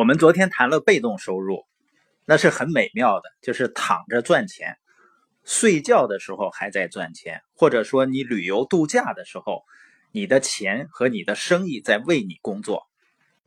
[0.00, 1.66] 我们昨天谈了被动收入，
[2.24, 4.78] 那是很美妙的，就是躺着赚钱，
[5.44, 9.62] 睡觉的时候还在赚钱，或者说你旅游度假的时候，
[10.10, 12.84] 你的钱和你的生意在为你工作，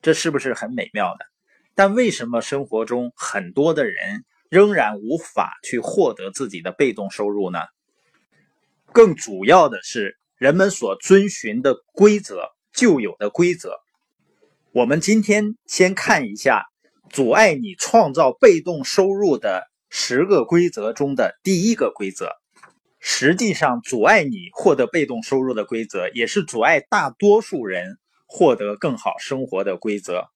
[0.04, 1.26] 这是不是很美妙的？
[1.74, 7.62] 但为什么生活中很多的人仍然无法去获得自己的被动收入呢？
[8.92, 13.83] 更主要的是，人们所遵循的规则，旧有的规则。
[14.74, 16.66] 我们今天先看一下
[17.12, 22.32] 阻碍你创造被动收入的十个规则中的第一个规则。
[23.00, 30.32] 实际上，阻碍你获得被动收入的规则，也是阻碍大多数人获得更好生活的规则。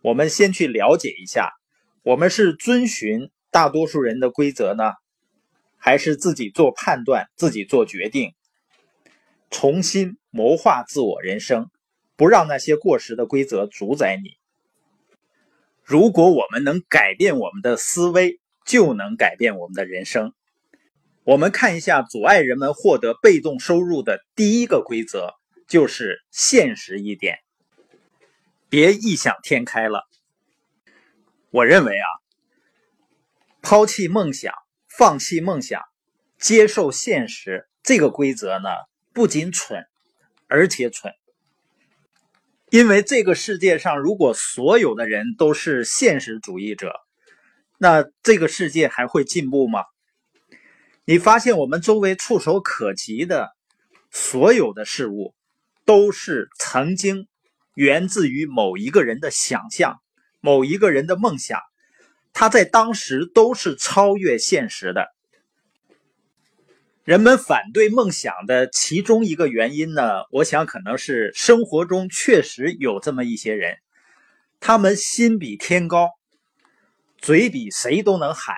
[0.00, 1.52] 我们先去了解一下，
[2.02, 4.94] 我们是遵循大多数人的规则呢，
[5.76, 8.32] 还是自己做判断、自己做决定，
[9.50, 11.68] 重新谋划自我人生？
[12.16, 14.36] 不让那些过时的规则主宰你。
[15.82, 20.32] 如果我们能改变我们的思维，就能改变我们的人生。
[21.24, 25.34] 我们看一下阻碍人们获得被动收入的第一个规则，
[25.66, 27.38] 就是现实一点，
[28.68, 30.04] 别异想天开了。
[31.50, 32.06] 我认为啊，
[33.62, 34.54] 抛弃梦想，
[34.88, 35.82] 放弃梦想，
[36.38, 38.68] 接受现实，这个规则呢，
[39.12, 39.86] 不仅蠢，
[40.46, 41.12] 而且蠢。
[42.74, 46.92] 因为这个世界上，如果所有的人都是现实主义者，
[47.78, 49.84] 那这个世界还会进步吗？
[51.04, 53.52] 你发现我们周围触手可及的
[54.10, 55.36] 所有的事物，
[55.84, 57.28] 都是曾经
[57.76, 60.00] 源自于某一个人的想象、
[60.40, 61.60] 某一个人的梦想，
[62.32, 65.13] 他在当时都是超越现实的。
[67.04, 73.76] 人们反对梦想的其中一个原因呢，我想可能是生活中确实有这么一些人，
[74.58, 76.08] 他们心比天高，
[77.18, 78.56] 嘴比谁都能喊，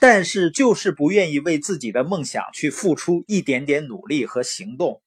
[0.00, 5.00] 但是就是不愿意为自己的梦想去付出一点点努力和行动。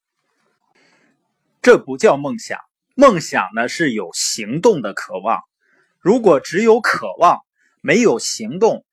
[1.61, 2.57] 这不叫梦想，
[2.95, 5.41] 梦想呢是有行动的渴望。
[5.99, 7.41] 如果只有渴望，
[7.81, 8.85] 没有行动，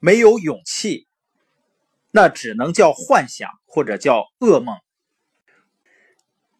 [0.00, 1.06] 没有勇气。
[2.10, 4.76] 那只能叫幻想，或者叫噩梦。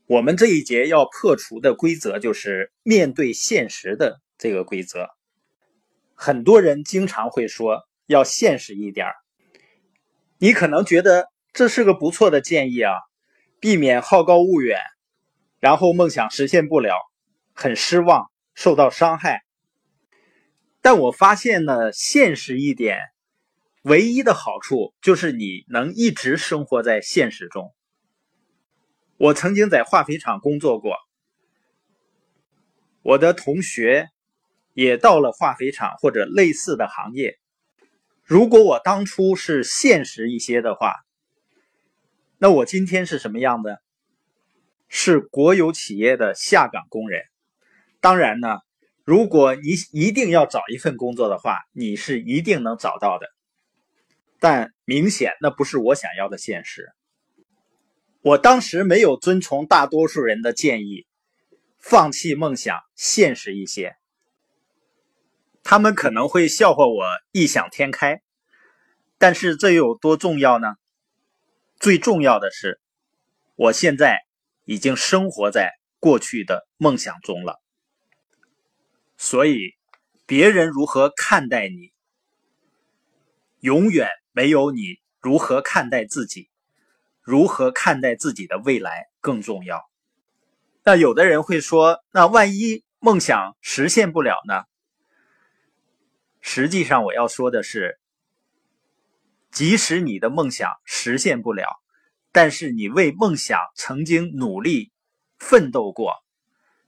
[0.07, 5.09] 我们这一节要破除的规则就是面对现实的这个规则。
[6.15, 9.07] 很多人经常会说要现实一点
[10.39, 12.93] 你可能觉得这是个不错的建议啊，
[13.61, 14.79] 避免好高骛远，
[15.61, 16.95] 然后梦想实现不了，
[17.55, 19.43] 很失望，受到伤害。
[20.81, 22.99] 但我发现呢，现实一点。
[23.83, 27.75] 唯一的好处就是你能一直生活在现实中。
[29.17, 30.97] 我曾经在化肥厂工作过，
[33.03, 34.09] 我的同学
[34.75, 37.39] 也到了化肥厂或者类似的行业。
[38.23, 40.95] 如果我当初是现实一些的话，
[42.37, 43.81] 那我今天是什么样的？
[44.89, 47.23] 是国有企业的下岗工人。
[48.01, 48.59] 当然呢，
[49.05, 53.27] 如果你一定要找一份工作的话，你是一定能找到的。
[54.41, 56.89] 但明显那不是我想要的现实。
[58.23, 61.07] 我当时没有遵从大多数人的建议，
[61.79, 63.97] 放弃梦想，现实一些。
[65.63, 68.23] 他们可能会笑话我异想天开，
[69.19, 70.69] 但是这又有多重要呢？
[71.79, 72.81] 最重要的是，
[73.57, 74.21] 我现在
[74.65, 77.61] 已经生活在过去的梦想中了。
[79.19, 79.75] 所以，
[80.25, 81.93] 别人如何看待你，
[83.61, 84.09] 永远。
[84.41, 86.49] 没有你如何看待自己，
[87.21, 89.87] 如何看待自己的未来更重要。
[90.83, 94.63] 那有的人会说，那万一梦想实现不了呢？
[96.41, 98.01] 实际上，我要说的是，
[99.51, 101.67] 即使你的梦想实现不了，
[102.33, 104.91] 但是你为梦想曾经努力
[105.39, 106.15] 奋斗过，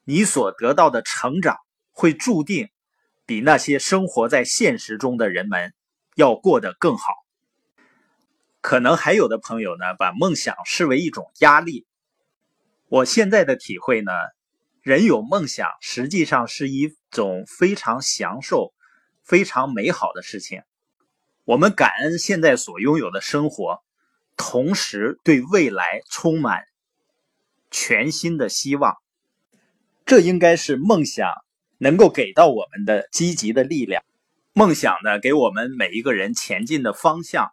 [0.04, 1.58] 你所得到的成长
[1.90, 2.70] 会注定
[3.26, 5.75] 比那些生活在现实中的人们
[6.14, 7.21] 要过得更好。
[8.62, 11.85] 可能还有的朋友呢，把梦想视为一种压力。
[12.88, 14.12] 我现在的体会呢，
[14.82, 18.73] 人有梦想实际上是一种非常享受、
[19.25, 20.62] 非常美好的事情。
[21.44, 23.82] 我们感恩现在所拥有的生活，
[24.37, 26.62] 同时对未来充满
[27.70, 28.97] 全新的希望。
[30.06, 31.32] 这应该是梦想
[31.79, 34.05] 能够给到我们的积极的力量。
[34.53, 37.50] 梦想呢，给我们每一个人前进的方向。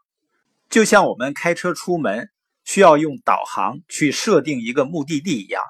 [0.69, 2.29] 就像我们开车出门
[2.63, 5.63] 需要用导航去设定一个目的地一样，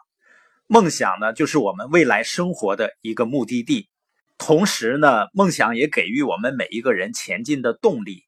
[0.67, 3.87] 梦想呢，就是我们未来生活的一个目的地。
[4.37, 8.23] 同时呢，梦想也给予我们每一个人前进的动力。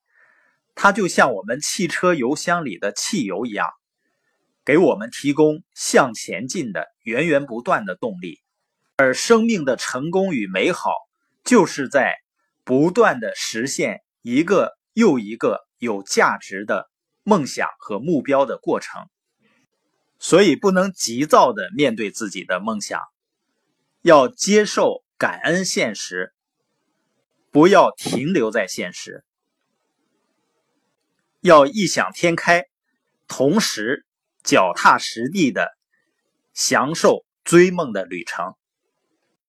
[0.74, 3.68] 它就像我们汽车油箱里的汽油一样，
[4.64, 8.40] 给我们提供向前进的源源不断的动力。
[8.96, 10.92] 而生命的成功与美好，
[11.44, 12.14] 就是在
[12.64, 16.90] 不断的实现一个又一个有价值的
[17.24, 19.10] 梦想和目标的过程。
[20.20, 23.02] 所以，不能急躁的面对自己的梦想，
[24.04, 26.36] 要接受、感恩现实，
[27.50, 29.26] 不要停留在现实。
[31.40, 32.66] 要异想天开，
[33.28, 34.06] 同时
[34.44, 35.76] 脚踏实地的
[36.54, 38.54] 享受追梦的旅程。